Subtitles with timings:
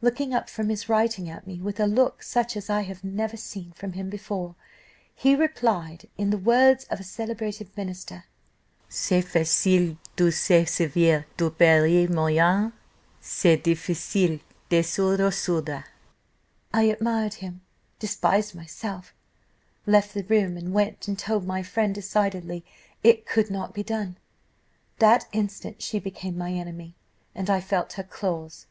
[0.00, 3.36] "Looking up from his writing at me, with a look such as I had never
[3.36, 4.54] seen from him before,
[5.14, 8.24] he replied, in the words of a celebrated minister,
[8.88, 12.72] 'C'est facile de se servir de pareils moyens,
[13.20, 15.84] c'est difficile de s'y resoudre.'
[16.72, 17.60] "I admired him,
[17.98, 19.12] despised myself,
[19.84, 22.64] left the room, and went and told my friend decidedly
[23.02, 24.16] it could not be done.
[25.00, 26.94] That instant, she became my enemy,
[27.34, 28.64] and I felt her claws.